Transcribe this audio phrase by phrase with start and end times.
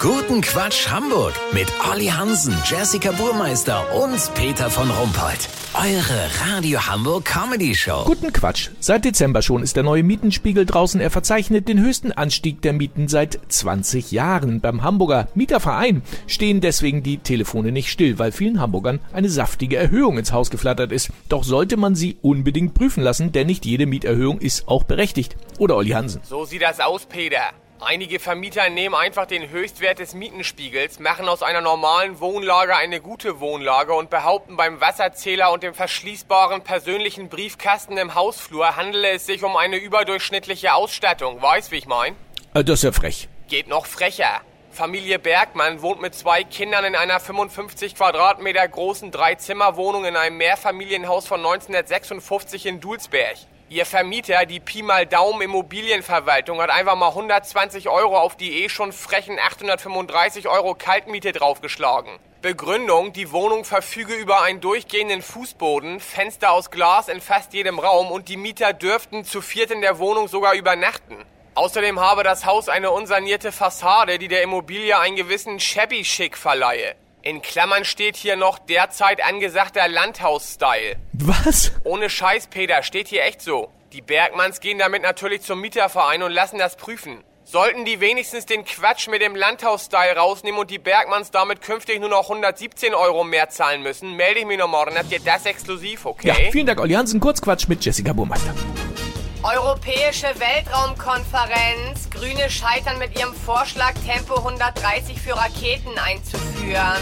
[0.00, 5.46] Guten Quatsch Hamburg mit Olli Hansen, Jessica Burmeister und Peter von Rumpold.
[5.74, 8.04] Eure Radio Hamburg Comedy Show.
[8.06, 8.70] Guten Quatsch.
[8.80, 11.02] Seit Dezember schon ist der neue Mietenspiegel draußen.
[11.02, 14.62] Er verzeichnet den höchsten Anstieg der Mieten seit 20 Jahren.
[14.62, 20.16] Beim Hamburger Mieterverein stehen deswegen die Telefone nicht still, weil vielen Hamburgern eine saftige Erhöhung
[20.16, 21.10] ins Haus geflattert ist.
[21.28, 25.36] Doch sollte man sie unbedingt prüfen lassen, denn nicht jede Mieterhöhung ist auch berechtigt.
[25.58, 26.22] Oder Olli Hansen?
[26.24, 27.52] So sieht das aus, Peter.
[27.82, 33.40] Einige Vermieter nehmen einfach den Höchstwert des Mietenspiegels, machen aus einer normalen Wohnlage eine gute
[33.40, 39.42] Wohnlage und behaupten beim Wasserzähler und dem verschließbaren persönlichen Briefkasten im Hausflur handele es sich
[39.44, 41.40] um eine überdurchschnittliche Ausstattung.
[41.40, 42.16] Weißt, wie ich mein?
[42.52, 43.28] Äh, das ist ja frech.
[43.48, 44.42] Geht noch frecher.
[44.70, 51.26] Familie Bergmann wohnt mit zwei Kindern in einer 55 Quadratmeter großen Dreizimmerwohnung in einem Mehrfamilienhaus
[51.26, 53.38] von 1956 in Dulsberg.
[53.72, 58.68] Ihr Vermieter, die Pi mal Daumen Immobilienverwaltung, hat einfach mal 120 Euro auf die eh
[58.68, 62.18] schon frechen 835 Euro Kaltmiete draufgeschlagen.
[62.42, 68.10] Begründung, die Wohnung verfüge über einen durchgehenden Fußboden, Fenster aus Glas in fast jedem Raum
[68.10, 71.24] und die Mieter dürften zu viert in der Wohnung sogar übernachten.
[71.54, 76.96] Außerdem habe das Haus eine unsanierte Fassade, die der Immobilie einen gewissen Shabby-Schick verleihe.
[77.22, 80.96] In Klammern steht hier noch derzeit angesagter Landhaus-Style.
[81.12, 81.72] Was?
[81.84, 83.70] Ohne Scheiß, Peter, steht hier echt so.
[83.92, 87.22] Die Bergmanns gehen damit natürlich zum Mieterverein und lassen das prüfen.
[87.44, 92.08] Sollten die wenigstens den Quatsch mit dem Landhaus-Style rausnehmen und die Bergmanns damit künftig nur
[92.08, 94.96] noch 117 Euro mehr zahlen müssen, melde ich mich noch morgen.
[94.96, 96.28] Habt ihr das exklusiv, okay?
[96.28, 97.20] Ja, vielen Dank, Olli Hansen.
[97.20, 98.54] Kurzquatsch mit Jessica Burmeister.
[99.42, 102.10] Europäische Weltraumkonferenz.
[102.10, 107.00] Grüne scheitern mit ihrem Vorschlag, Tempo 130 für Raketen einzuführen.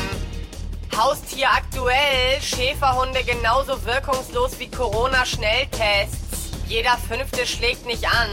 [0.96, 2.40] Haustier aktuell.
[2.40, 6.52] Schäferhunde genauso wirkungslos wie Corona-Schnelltests.
[6.68, 8.30] Jeder fünfte schlägt nicht an.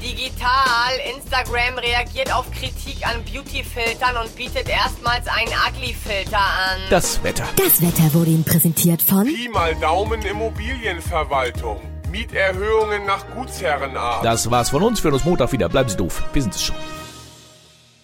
[0.00, 0.92] Digital.
[1.16, 6.80] Instagram reagiert auf Kritik an Beauty-Filtern und bietet erstmals einen Ugly-Filter an.
[6.90, 7.44] Das Wetter.
[7.56, 11.93] Das Wetter wurde Ihnen präsentiert von Pi mal Daumen Immobilienverwaltung.
[12.14, 14.24] Mieterhöhungen nach Gutsherrenart.
[14.24, 15.02] Das war's von uns.
[15.02, 15.68] Wir hören uns Montag wieder.
[15.68, 16.22] Bleiben Sie doof.
[16.32, 16.76] Wir sind es schon.